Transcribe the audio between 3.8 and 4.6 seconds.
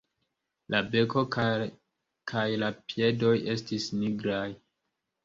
nigraj.